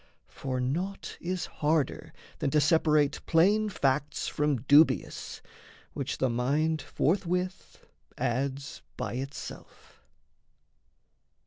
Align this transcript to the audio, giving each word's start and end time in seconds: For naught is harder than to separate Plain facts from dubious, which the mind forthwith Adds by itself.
For 0.29 0.59
naught 0.59 1.15
is 1.21 1.45
harder 1.45 2.11
than 2.39 2.49
to 2.49 2.59
separate 2.59 3.23
Plain 3.27 3.69
facts 3.69 4.27
from 4.27 4.61
dubious, 4.63 5.43
which 5.93 6.17
the 6.17 6.27
mind 6.27 6.81
forthwith 6.81 7.85
Adds 8.17 8.81
by 8.97 9.13
itself. 9.13 10.01